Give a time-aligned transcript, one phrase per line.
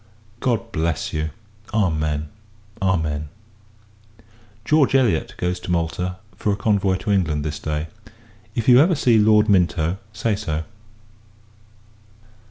[0.39, 1.29] God bless you!
[1.75, 2.29] Amen.
[2.81, 3.29] Amen.
[4.65, 7.85] George Elliot goes to Malta, for a convoy to England, this day.
[8.55, 10.63] If you ever see Lord Minto, say so.